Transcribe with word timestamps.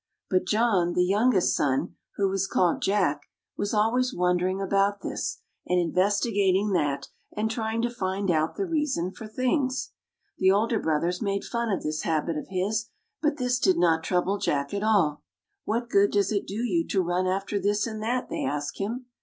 But 0.31 0.47
John, 0.47 0.93
the 0.93 1.05
youngest 1.05 1.55
son, 1.55 1.93
who 2.15 2.27
was 2.27 2.47
called 2.47 2.81
Jack, 2.81 3.27
was 3.55 3.71
always 3.71 4.15
wondering 4.15 4.59
about 4.59 5.01
this, 5.01 5.41
and 5.67 5.77
investi 5.77 6.33
gating 6.33 6.71
that, 6.71 7.09
and 7.37 7.51
trying 7.51 7.83
to 7.83 7.89
find 7.91 8.31
out 8.31 8.55
the 8.55 8.65
reason 8.65 9.11
for 9.11 9.27
things. 9.27 9.91
The 10.39 10.49
older 10.49 10.79
brothers 10.79 11.21
made 11.21 11.43
fun 11.43 11.69
of 11.71 11.83
this 11.83 12.01
habit 12.01 12.35
of 12.35 12.47
his, 12.49 12.89
but 13.21 13.37
this 13.37 13.59
did 13.59 13.77
not 13.77 14.01
trouble 14.03 14.39
Jack 14.39 14.73
at 14.73 14.81
all." 14.81 15.21
What 15.65 15.87
good 15.87 16.09
does 16.09 16.31
it 16.31 16.47
do 16.47 16.55
you 16.65 16.83
to 16.87 17.03
run 17.03 17.27
after 17.27 17.59
this 17.59 17.85
and 17.85 18.01
that?'' 18.01 18.27
they 18.27 18.43
asked 18.43 18.79
him. 18.79 19.05